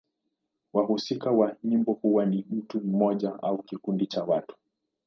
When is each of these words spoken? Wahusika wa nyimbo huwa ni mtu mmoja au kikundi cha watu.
Wahusika 0.73 1.31
wa 1.31 1.55
nyimbo 1.63 1.93
huwa 1.93 2.25
ni 2.25 2.45
mtu 2.51 2.81
mmoja 2.81 3.39
au 3.43 3.63
kikundi 3.63 4.05
cha 4.07 4.23
watu. 4.23 4.55